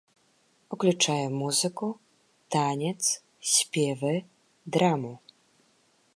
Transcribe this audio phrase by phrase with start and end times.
[0.77, 1.87] Уключае музыку,
[2.57, 2.99] танец,
[3.53, 4.15] спевы,
[4.71, 5.15] драму.